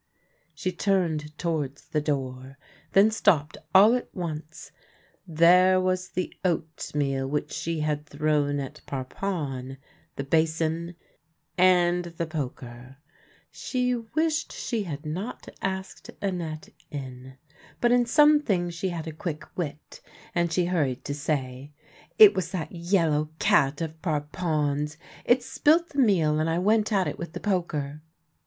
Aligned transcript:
She 0.55 0.71
turned 0.71 1.37
towards 1.37 1.89
the 1.89 2.01
door, 2.01 2.57
then 2.93 3.11
stopped 3.11 3.55
all 3.75 3.93
at 3.93 4.09
once. 4.15 4.71
There 5.27 5.79
was 5.79 6.09
the 6.09 6.33
oatmeal 6.43 7.27
which 7.27 7.51
she 7.51 7.81
had 7.81 8.07
thrown 8.07 8.59
at 8.59 8.81
Parpon, 8.87 9.77
the 10.15 10.23
basin, 10.23 10.95
and 11.55 12.05
the 12.05 12.25
poker. 12.25 12.97
She 13.51 13.93
wished 13.93 14.51
she 14.53 14.85
212 14.85 15.01
THE 15.03 15.05
LANE 15.09 15.13
THAT 15.13 15.45
HAD 15.45 15.53
NO 15.53 15.57
TURNING 15.59 15.61
had 15.69 15.71
not 15.71 15.79
asked 15.79 16.09
Annette 16.19 16.69
in. 16.89 17.37
But 17.79 17.91
in 17.91 18.07
some 18.07 18.41
things 18.41 18.73
she 18.73 18.89
had 18.89 19.05
a 19.05 19.11
quick 19.11 19.43
wit, 19.55 20.01
and 20.33 20.51
she 20.51 20.65
hurried 20.65 21.05
to 21.05 21.13
say:" 21.13 21.73
It 22.17 22.33
was 22.33 22.49
that 22.49 22.71
yellow 22.71 23.29
cat 23.37 23.81
of 23.81 24.01
Parpen's. 24.01 24.97
It 25.25 25.43
spilt 25.43 25.89
the 25.89 25.99
meal, 25.99 26.39
and 26.39 26.49
I 26.49 26.57
went 26.57 26.91
at 26.91 27.07
it 27.07 27.19
with 27.19 27.33
the 27.33 27.39
poker." 27.39 28.01